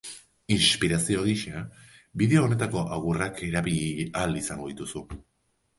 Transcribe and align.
Inspirazio 0.53 1.25
gisa, 1.27 1.61
bideo 2.23 2.41
honetako 2.47 2.83
agurrak 2.99 3.45
erabili 3.51 4.09
ahal 4.11 4.37
izango 4.45 4.73
dituzu. 4.75 5.11